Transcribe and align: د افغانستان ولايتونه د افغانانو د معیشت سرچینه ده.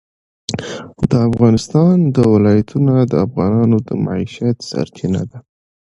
د 1.09 1.11
افغانستان 1.29 1.95
ولايتونه 2.35 2.93
د 3.11 3.13
افغانانو 3.25 3.77
د 3.87 3.89
معیشت 4.05 4.57
سرچینه 4.69 5.21
ده. 5.29 5.39